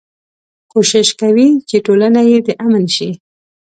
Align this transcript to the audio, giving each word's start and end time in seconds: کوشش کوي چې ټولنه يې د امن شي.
کوشش 0.71 1.07
کوي 1.21 1.49
چې 1.69 1.77
ټولنه 1.85 2.21
يې 2.29 2.37
د 2.47 2.49
امن 2.65 2.83
شي. 2.95 3.09